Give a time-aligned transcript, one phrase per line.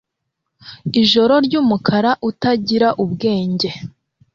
[1.01, 3.69] Ijoro ryumukara utagira ubwenge